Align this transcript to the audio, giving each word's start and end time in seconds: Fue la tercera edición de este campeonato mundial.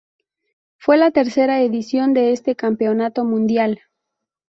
Fue 0.77 0.97
la 0.97 1.11
tercera 1.11 1.61
edición 1.61 2.15
de 2.15 2.31
este 2.31 2.55
campeonato 2.55 3.23
mundial. 3.23 3.83